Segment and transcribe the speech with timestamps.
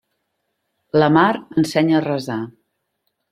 [1.03, 1.27] La mar
[1.63, 2.39] ensenya a resar.